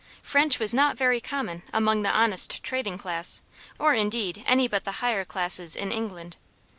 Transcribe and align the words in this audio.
French 0.23 0.57
was 0.57 0.73
not 0.73 0.97
very 0.97 1.21
common 1.21 1.61
among 1.71 2.01
the 2.01 2.09
honest 2.09 2.63
trading 2.63 2.97
class, 2.97 3.43
or 3.77 3.93
indeed 3.93 4.43
any 4.47 4.67
but 4.67 4.83
the 4.83 4.93
higher 4.93 5.23
classes 5.23 5.75
in 5.75 5.91
England. 5.91 6.37